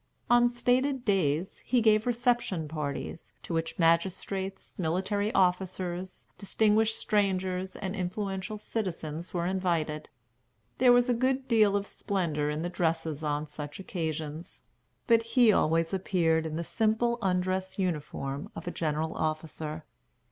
On 0.31 0.49
stated 0.49 1.05
days, 1.05 1.59
he 1.63 1.79
gave 1.79 2.07
reception 2.07 2.67
parties, 2.67 3.33
to 3.43 3.53
which 3.53 3.77
magistrates, 3.77 4.79
military 4.79 5.31
officers, 5.35 6.25
distinguished 6.39 6.97
strangers, 6.97 7.75
and 7.75 7.95
influential 7.95 8.57
citizens 8.57 9.31
were 9.31 9.45
invited. 9.45 10.09
There 10.79 10.91
was 10.91 11.07
a 11.07 11.13
good 11.13 11.47
deal 11.47 11.75
of 11.75 11.85
splendor 11.85 12.49
in 12.49 12.63
the 12.63 12.67
dresses 12.69 13.23
on 13.23 13.45
such 13.45 13.79
occasions; 13.79 14.63
but 15.05 15.21
he 15.21 15.51
always 15.53 15.93
appeared 15.93 16.47
in 16.47 16.57
the 16.57 16.63
simple 16.63 17.19
undress 17.21 17.77
uniform 17.77 18.49
of 18.55 18.65
a 18.65 18.71
general 18.71 19.13
officer. 19.15 19.83